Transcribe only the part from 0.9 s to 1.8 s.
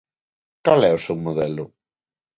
o seu modelo?